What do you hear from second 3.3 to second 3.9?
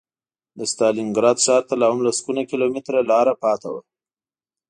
پاتې وه